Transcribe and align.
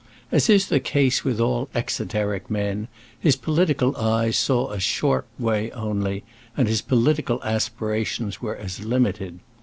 As 0.31 0.49
is 0.49 0.65
the 0.67 0.79
case 0.79 1.23
with 1.23 1.39
all 1.39 1.69
exoteric 1.75 2.49
men, 2.49 2.87
his 3.19 3.35
political 3.35 3.95
eyes 3.97 4.35
saw 4.35 4.71
a 4.71 4.79
short 4.79 5.27
way 5.37 5.69
only, 5.73 6.23
and 6.57 6.67
his 6.67 6.81
political 6.81 7.39
aspirations 7.43 8.41
were 8.41 8.55
as 8.55 8.83
limited. 8.83 9.37